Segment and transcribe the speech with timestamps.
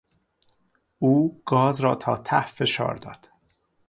[0.99, 3.29] او گاز را تا ته فشار داد.